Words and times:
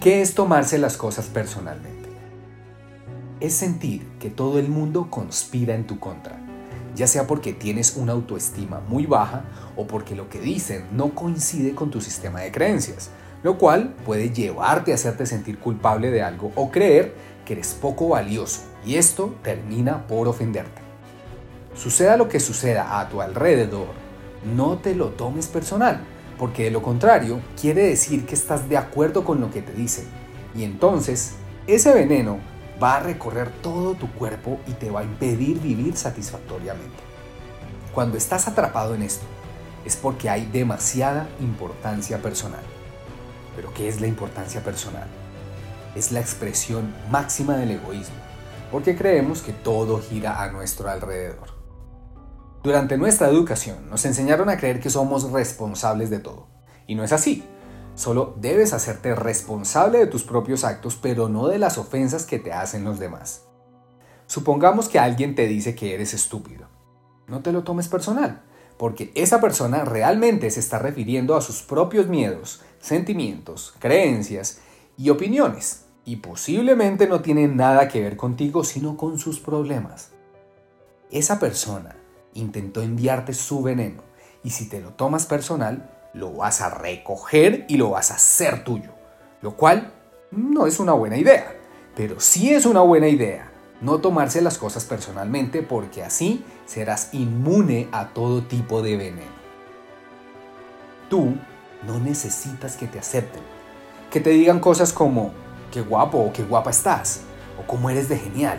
¿Qué 0.00 0.22
es 0.22 0.34
tomarse 0.34 0.78
las 0.78 0.96
cosas 0.96 1.26
personalmente? 1.26 2.08
Es 3.38 3.52
sentir 3.52 4.08
que 4.18 4.30
todo 4.30 4.58
el 4.58 4.66
mundo 4.66 5.08
conspira 5.10 5.74
en 5.74 5.86
tu 5.86 5.98
contra, 5.98 6.38
ya 6.96 7.06
sea 7.06 7.26
porque 7.26 7.52
tienes 7.52 7.96
una 7.96 8.12
autoestima 8.12 8.80
muy 8.88 9.04
baja 9.04 9.44
o 9.76 9.86
porque 9.86 10.14
lo 10.14 10.30
que 10.30 10.40
dicen 10.40 10.86
no 10.90 11.14
coincide 11.14 11.74
con 11.74 11.90
tu 11.90 12.00
sistema 12.00 12.40
de 12.40 12.50
creencias, 12.50 13.10
lo 13.42 13.58
cual 13.58 13.94
puede 14.06 14.30
llevarte 14.30 14.92
a 14.92 14.94
hacerte 14.94 15.26
sentir 15.26 15.58
culpable 15.58 16.10
de 16.10 16.22
algo 16.22 16.50
o 16.54 16.70
creer 16.70 17.14
que 17.44 17.52
eres 17.52 17.74
poco 17.74 18.08
valioso 18.08 18.62
y 18.86 18.94
esto 18.94 19.34
termina 19.42 20.06
por 20.06 20.28
ofenderte. 20.28 20.80
Suceda 21.74 22.16
lo 22.16 22.26
que 22.26 22.40
suceda 22.40 23.00
a 23.00 23.10
tu 23.10 23.20
alrededor, 23.20 23.88
no 24.56 24.78
te 24.78 24.94
lo 24.94 25.08
tomes 25.08 25.46
personal, 25.46 26.00
porque 26.40 26.64
de 26.64 26.70
lo 26.70 26.80
contrario 26.80 27.42
quiere 27.60 27.82
decir 27.82 28.24
que 28.24 28.34
estás 28.34 28.66
de 28.70 28.78
acuerdo 28.78 29.24
con 29.26 29.42
lo 29.42 29.50
que 29.50 29.60
te 29.60 29.74
dicen 29.74 30.06
y 30.54 30.64
entonces 30.64 31.34
ese 31.66 31.92
veneno 31.92 32.38
va 32.82 32.96
a 32.96 33.00
recorrer 33.00 33.50
todo 33.62 33.94
tu 33.94 34.10
cuerpo 34.12 34.58
y 34.66 34.72
te 34.72 34.90
va 34.90 35.00
a 35.00 35.04
impedir 35.04 35.60
vivir 35.60 35.98
satisfactoriamente. 35.98 36.96
Cuando 37.94 38.16
estás 38.16 38.48
atrapado 38.48 38.94
en 38.94 39.02
esto, 39.02 39.26
es 39.84 39.96
porque 39.96 40.30
hay 40.30 40.46
demasiada 40.46 41.28
importancia 41.40 42.22
personal. 42.22 42.62
Pero 43.54 43.74
¿qué 43.74 43.88
es 43.88 44.00
la 44.00 44.06
importancia 44.06 44.64
personal? 44.64 45.08
Es 45.94 46.10
la 46.10 46.20
expresión 46.20 46.94
máxima 47.10 47.56
del 47.56 47.72
egoísmo, 47.72 48.16
porque 48.72 48.96
creemos 48.96 49.42
que 49.42 49.52
todo 49.52 50.00
gira 50.00 50.42
a 50.42 50.50
nuestro 50.50 50.88
alrededor. 50.88 51.59
Durante 52.62 52.98
nuestra 52.98 53.28
educación 53.28 53.88
nos 53.88 54.04
enseñaron 54.04 54.50
a 54.50 54.58
creer 54.58 54.80
que 54.80 54.90
somos 54.90 55.32
responsables 55.32 56.10
de 56.10 56.18
todo. 56.18 56.46
Y 56.86 56.94
no 56.94 57.02
es 57.04 57.12
así. 57.12 57.42
Solo 57.94 58.34
debes 58.38 58.74
hacerte 58.74 59.14
responsable 59.14 59.98
de 59.98 60.06
tus 60.06 60.24
propios 60.24 60.64
actos, 60.64 60.98
pero 61.00 61.30
no 61.30 61.48
de 61.48 61.58
las 61.58 61.78
ofensas 61.78 62.26
que 62.26 62.38
te 62.38 62.52
hacen 62.52 62.84
los 62.84 62.98
demás. 62.98 63.46
Supongamos 64.26 64.88
que 64.90 64.98
alguien 64.98 65.34
te 65.34 65.46
dice 65.46 65.74
que 65.74 65.94
eres 65.94 66.12
estúpido. 66.12 66.68
No 67.28 67.40
te 67.40 67.50
lo 67.50 67.64
tomes 67.64 67.88
personal, 67.88 68.42
porque 68.76 69.10
esa 69.14 69.40
persona 69.40 69.86
realmente 69.86 70.50
se 70.50 70.60
está 70.60 70.78
refiriendo 70.78 71.36
a 71.36 71.40
sus 71.40 71.62
propios 71.62 72.08
miedos, 72.08 72.60
sentimientos, 72.78 73.74
creencias 73.78 74.60
y 74.98 75.08
opiniones, 75.08 75.86
y 76.04 76.16
posiblemente 76.16 77.08
no 77.08 77.22
tiene 77.22 77.48
nada 77.48 77.88
que 77.88 78.02
ver 78.02 78.16
contigo, 78.16 78.64
sino 78.64 78.96
con 78.98 79.18
sus 79.18 79.40
problemas. 79.40 80.10
Esa 81.10 81.38
persona 81.38 81.99
intentó 82.34 82.82
enviarte 82.82 83.34
su 83.34 83.62
veneno. 83.62 84.02
Y 84.42 84.50
si 84.50 84.68
te 84.68 84.80
lo 84.80 84.90
tomas 84.90 85.26
personal, 85.26 85.90
lo 86.14 86.32
vas 86.32 86.60
a 86.60 86.70
recoger 86.70 87.66
y 87.68 87.76
lo 87.76 87.90
vas 87.90 88.10
a 88.10 88.14
hacer 88.14 88.64
tuyo, 88.64 88.90
lo 89.42 89.56
cual 89.56 89.92
no 90.30 90.66
es 90.66 90.80
una 90.80 90.92
buena 90.92 91.16
idea, 91.16 91.54
pero 91.94 92.20
sí 92.20 92.52
es 92.52 92.66
una 92.66 92.80
buena 92.80 93.08
idea 93.08 93.50
no 93.80 93.98
tomarse 93.98 94.42
las 94.42 94.58
cosas 94.58 94.84
personalmente 94.84 95.62
porque 95.62 96.02
así 96.02 96.44
serás 96.66 97.12
inmune 97.12 97.88
a 97.92 98.08
todo 98.08 98.42
tipo 98.42 98.82
de 98.82 98.96
veneno. 98.96 99.40
Tú 101.08 101.34
no 101.86 101.98
necesitas 101.98 102.76
que 102.76 102.86
te 102.86 102.98
acepten, 102.98 103.42
que 104.10 104.20
te 104.20 104.30
digan 104.30 104.60
cosas 104.60 104.92
como 104.92 105.32
qué 105.72 105.80
guapo 105.80 106.18
o 106.18 106.32
qué 106.32 106.42
guapa 106.42 106.70
estás 106.70 107.22
o 107.58 107.66
cómo 107.66 107.90
eres 107.90 108.08
de 108.08 108.18
genial, 108.18 108.58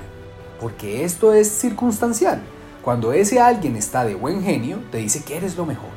porque 0.60 1.04
esto 1.04 1.34
es 1.34 1.50
circunstancial 1.50 2.42
cuando 2.82 3.14
ese 3.14 3.40
alguien 3.40 3.76
está 3.76 4.06
de 4.06 4.16
buen 4.16 4.42
genio, 4.44 4.80
te 4.92 4.98
dice 4.98 5.24
que 5.24 5.38
eres 5.38 5.56
lo 5.56 5.68
mejor, 5.68 5.92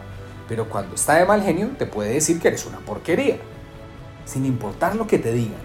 pero 0.48 0.68
cuando 0.68 0.94
está 0.96 1.14
de 1.14 1.24
mal 1.24 1.42
genio, 1.42 1.70
te 1.78 1.86
puede 1.86 2.12
decir 2.12 2.38
que 2.38 2.48
eres 2.48 2.66
una 2.66 2.78
porquería. 2.80 3.38
Sin 4.26 4.44
importar 4.44 4.94
lo 4.94 5.06
que 5.06 5.18
te 5.18 5.32
digan, 5.32 5.62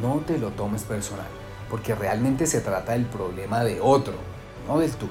no 0.00 0.22
te 0.24 0.38
lo 0.38 0.50
tomes 0.50 0.84
personal, 0.84 1.26
porque 1.68 1.96
realmente 1.96 2.46
se 2.46 2.60
trata 2.60 2.92
del 2.92 3.06
problema 3.06 3.64
de 3.64 3.80
otro, 3.80 4.14
no 4.68 4.78
del 4.78 4.92
tuyo. 4.92 5.10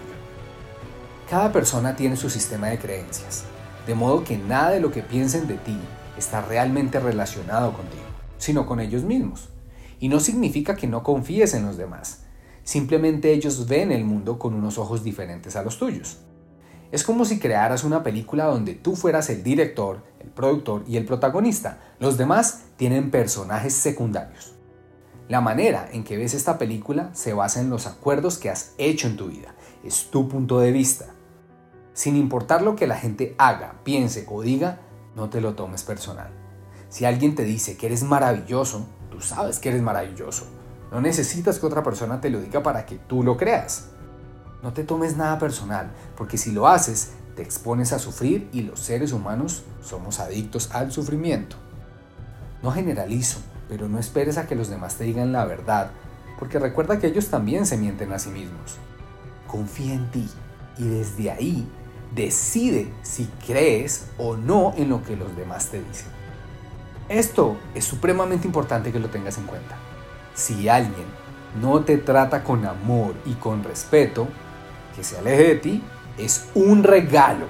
Cada 1.29 1.51
persona 1.51 1.97
tiene 1.97 2.15
su 2.15 2.29
sistema 2.29 2.67
de 2.67 2.79
creencias, 2.79 3.43
de 3.85 3.95
modo 3.95 4.23
que 4.23 4.37
nada 4.37 4.71
de 4.71 4.79
lo 4.79 4.91
que 4.91 5.03
piensen 5.03 5.47
de 5.47 5.55
ti 5.55 5.77
está 6.17 6.41
realmente 6.41 6.99
relacionado 6.99 7.73
contigo, 7.73 8.03
sino 8.37 8.65
con 8.65 8.79
ellos 8.79 9.03
mismos. 9.03 9.49
Y 9.99 10.07
no 10.07 10.21
significa 10.21 10.75
que 10.75 10.87
no 10.87 11.03
confíes 11.03 11.53
en 11.53 11.65
los 11.65 11.75
demás, 11.75 12.23
Simplemente 12.71 13.33
ellos 13.33 13.67
ven 13.67 13.91
el 13.91 14.05
mundo 14.05 14.39
con 14.39 14.53
unos 14.53 14.77
ojos 14.77 15.03
diferentes 15.03 15.57
a 15.57 15.61
los 15.61 15.77
tuyos. 15.77 16.19
Es 16.93 17.03
como 17.03 17.25
si 17.25 17.37
crearas 17.37 17.83
una 17.83 18.01
película 18.01 18.45
donde 18.45 18.75
tú 18.75 18.95
fueras 18.95 19.29
el 19.29 19.43
director, 19.43 20.05
el 20.21 20.29
productor 20.29 20.85
y 20.87 20.95
el 20.95 21.03
protagonista. 21.03 21.81
Los 21.99 22.17
demás 22.17 22.61
tienen 22.77 23.11
personajes 23.11 23.73
secundarios. 23.73 24.53
La 25.27 25.41
manera 25.41 25.89
en 25.91 26.05
que 26.05 26.15
ves 26.15 26.33
esta 26.33 26.57
película 26.57 27.09
se 27.13 27.33
basa 27.33 27.59
en 27.59 27.69
los 27.69 27.87
acuerdos 27.87 28.37
que 28.37 28.49
has 28.49 28.73
hecho 28.77 29.07
en 29.07 29.17
tu 29.17 29.27
vida. 29.27 29.53
Es 29.83 30.09
tu 30.09 30.29
punto 30.29 30.61
de 30.61 30.71
vista. 30.71 31.07
Sin 31.91 32.15
importar 32.15 32.61
lo 32.61 32.77
que 32.77 32.87
la 32.87 32.95
gente 32.95 33.35
haga, 33.37 33.81
piense 33.83 34.25
o 34.29 34.41
diga, 34.41 34.79
no 35.13 35.29
te 35.29 35.41
lo 35.41 35.55
tomes 35.55 35.83
personal. 35.83 36.31
Si 36.87 37.03
alguien 37.03 37.35
te 37.35 37.43
dice 37.43 37.75
que 37.75 37.87
eres 37.87 38.03
maravilloso, 38.03 38.87
tú 39.09 39.19
sabes 39.19 39.59
que 39.59 39.67
eres 39.67 39.81
maravilloso. 39.81 40.60
No 40.91 40.99
necesitas 40.99 41.57
que 41.57 41.65
otra 41.65 41.83
persona 41.83 42.19
te 42.19 42.29
lo 42.29 42.41
diga 42.41 42.61
para 42.61 42.85
que 42.85 42.97
tú 42.97 43.23
lo 43.23 43.37
creas. 43.37 43.87
No 44.61 44.73
te 44.73 44.83
tomes 44.83 45.15
nada 45.15 45.39
personal, 45.39 45.89
porque 46.17 46.37
si 46.37 46.51
lo 46.51 46.67
haces, 46.67 47.13
te 47.35 47.41
expones 47.41 47.93
a 47.93 47.99
sufrir 47.99 48.49
y 48.51 48.61
los 48.61 48.81
seres 48.81 49.13
humanos 49.13 49.63
somos 49.81 50.19
adictos 50.19 50.69
al 50.73 50.91
sufrimiento. 50.91 51.55
No 52.61 52.71
generalizo, 52.71 53.39
pero 53.69 53.87
no 53.87 53.99
esperes 53.99 54.37
a 54.37 54.47
que 54.47 54.55
los 54.55 54.69
demás 54.69 54.95
te 54.95 55.05
digan 55.05 55.31
la 55.31 55.45
verdad, 55.45 55.91
porque 56.37 56.59
recuerda 56.59 56.99
que 56.99 57.07
ellos 57.07 57.29
también 57.29 57.65
se 57.65 57.77
mienten 57.77 58.11
a 58.11 58.19
sí 58.19 58.29
mismos. 58.29 58.77
Confía 59.47 59.93
en 59.93 60.11
ti 60.11 60.29
y 60.77 60.87
desde 60.89 61.31
ahí 61.31 61.67
decide 62.13 62.93
si 63.01 63.27
crees 63.47 64.07
o 64.17 64.35
no 64.35 64.73
en 64.75 64.89
lo 64.89 65.01
que 65.03 65.15
los 65.15 65.35
demás 65.37 65.69
te 65.69 65.81
dicen. 65.81 66.07
Esto 67.07 67.57
es 67.73 67.85
supremamente 67.85 68.45
importante 68.45 68.91
que 68.91 68.99
lo 68.99 69.09
tengas 69.09 69.37
en 69.37 69.45
cuenta. 69.45 69.77
Si 70.33 70.69
alguien 70.69 71.05
no 71.59 71.81
te 71.81 71.97
trata 71.97 72.43
con 72.43 72.65
amor 72.65 73.13
y 73.25 73.33
con 73.33 73.63
respeto, 73.63 74.27
que 74.95 75.03
se 75.03 75.17
aleje 75.17 75.43
de 75.43 75.55
ti 75.55 75.83
es 76.17 76.45
un 76.53 76.83
regalo. 76.83 77.45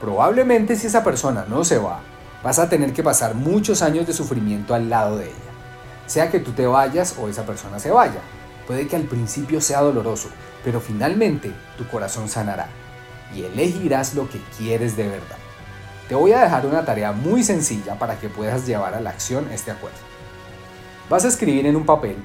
Probablemente 0.00 0.76
si 0.76 0.86
esa 0.86 1.02
persona 1.02 1.46
no 1.48 1.64
se 1.64 1.78
va, 1.78 2.00
vas 2.42 2.58
a 2.58 2.68
tener 2.68 2.92
que 2.92 3.02
pasar 3.02 3.34
muchos 3.34 3.82
años 3.82 4.06
de 4.06 4.12
sufrimiento 4.12 4.74
al 4.74 4.90
lado 4.90 5.16
de 5.16 5.26
ella. 5.26 5.34
Sea 6.06 6.30
que 6.30 6.40
tú 6.40 6.52
te 6.52 6.66
vayas 6.66 7.16
o 7.18 7.28
esa 7.28 7.44
persona 7.44 7.78
se 7.78 7.90
vaya. 7.90 8.20
Puede 8.66 8.86
que 8.86 8.96
al 8.96 9.04
principio 9.04 9.60
sea 9.60 9.80
doloroso, 9.80 10.28
pero 10.64 10.80
finalmente 10.80 11.52
tu 11.78 11.86
corazón 11.88 12.28
sanará 12.28 12.68
y 13.34 13.42
elegirás 13.42 14.14
lo 14.14 14.28
que 14.28 14.40
quieres 14.56 14.96
de 14.96 15.08
verdad. 15.08 15.36
Te 16.08 16.14
voy 16.14 16.32
a 16.32 16.40
dejar 16.40 16.66
una 16.66 16.84
tarea 16.84 17.12
muy 17.12 17.42
sencilla 17.42 17.98
para 17.98 18.18
que 18.18 18.28
puedas 18.28 18.66
llevar 18.66 18.94
a 18.94 19.00
la 19.00 19.10
acción 19.10 19.48
este 19.52 19.70
acuerdo. 19.70 19.98
Vas 21.08 21.24
a 21.24 21.28
escribir 21.28 21.66
en 21.66 21.76
un 21.76 21.86
papel, 21.86 22.16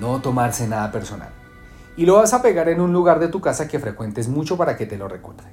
no 0.00 0.20
tomarse 0.20 0.66
nada 0.66 0.90
personal, 0.90 1.30
y 1.96 2.04
lo 2.04 2.16
vas 2.16 2.34
a 2.34 2.42
pegar 2.42 2.68
en 2.68 2.80
un 2.80 2.92
lugar 2.92 3.20
de 3.20 3.28
tu 3.28 3.40
casa 3.40 3.68
que 3.68 3.78
frecuentes 3.78 4.26
mucho 4.26 4.56
para 4.56 4.76
que 4.76 4.86
te 4.86 4.98
lo 4.98 5.06
recuerde. 5.06 5.44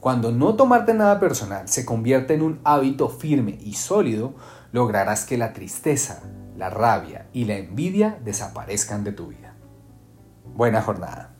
Cuando 0.00 0.32
no 0.32 0.54
tomarte 0.54 0.94
nada 0.94 1.20
personal 1.20 1.68
se 1.68 1.84
convierte 1.84 2.32
en 2.32 2.40
un 2.40 2.60
hábito 2.64 3.10
firme 3.10 3.58
y 3.60 3.74
sólido, 3.74 4.32
lograrás 4.72 5.26
que 5.26 5.36
la 5.36 5.52
tristeza, 5.52 6.22
la 6.56 6.70
rabia 6.70 7.26
y 7.34 7.44
la 7.44 7.58
envidia 7.58 8.18
desaparezcan 8.24 9.04
de 9.04 9.12
tu 9.12 9.26
vida. 9.26 9.54
Buena 10.54 10.80
jornada. 10.80 11.34